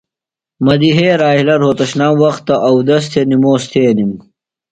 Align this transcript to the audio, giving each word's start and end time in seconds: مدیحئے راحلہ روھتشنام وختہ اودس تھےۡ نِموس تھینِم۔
مدیحئے 0.65 1.09
راحلہ 1.21 1.55
روھتشنام 1.61 2.13
وختہ 2.21 2.55
اودس 2.67 3.03
تھےۡ 3.11 3.27
نِموس 3.29 3.63
تھینِم۔ 3.71 4.11